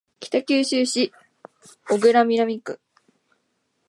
[0.19, 1.11] 北九州市
[1.87, 2.79] 小倉南区